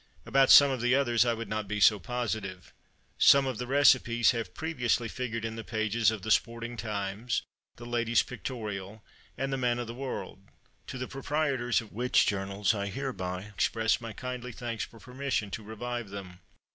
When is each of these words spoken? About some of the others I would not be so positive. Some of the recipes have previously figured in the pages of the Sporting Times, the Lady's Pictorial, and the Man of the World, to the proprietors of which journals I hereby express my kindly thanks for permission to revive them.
About 0.25 0.49
some 0.49 0.71
of 0.71 0.81
the 0.81 0.95
others 0.95 1.25
I 1.25 1.35
would 1.35 1.47
not 1.47 1.67
be 1.67 1.79
so 1.79 1.99
positive. 1.99 2.73
Some 3.19 3.45
of 3.45 3.59
the 3.59 3.67
recipes 3.67 4.31
have 4.31 4.55
previously 4.55 5.07
figured 5.07 5.45
in 5.45 5.57
the 5.57 5.63
pages 5.63 6.09
of 6.09 6.23
the 6.23 6.31
Sporting 6.31 6.75
Times, 6.75 7.43
the 7.75 7.85
Lady's 7.85 8.23
Pictorial, 8.23 9.03
and 9.37 9.53
the 9.53 9.57
Man 9.61 9.77
of 9.77 9.85
the 9.85 9.93
World, 9.93 10.47
to 10.87 10.97
the 10.97 11.07
proprietors 11.07 11.81
of 11.81 11.91
which 11.93 12.25
journals 12.25 12.73
I 12.73 12.87
hereby 12.87 13.43
express 13.43 14.01
my 14.01 14.11
kindly 14.11 14.51
thanks 14.51 14.83
for 14.83 14.99
permission 14.99 15.51
to 15.51 15.61
revive 15.63 16.09
them. 16.09 16.39